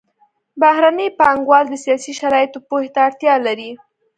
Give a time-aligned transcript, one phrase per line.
[0.61, 3.71] بهرني پانګوال د سیاسي شرایطو پوهې ته اړتیا لري